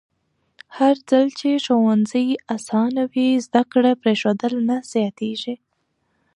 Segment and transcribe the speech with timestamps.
[0.77, 5.55] هرځل چې ښوونځي اسانه وي، زده کړه پرېښودل نه زیاتېږي.